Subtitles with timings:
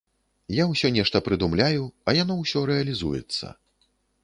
[0.59, 3.55] Я ўсё нешта прыдумляю, а яно ўсё рэалізуецца.